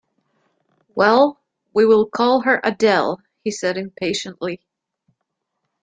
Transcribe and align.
"Well, 0.95 1.39
we 1.75 1.85
will 1.85 2.07
call 2.07 2.41
her 2.41 2.59
Adele," 2.63 3.21
he 3.43 3.51
said 3.51 3.77
impatiently. 3.77 4.59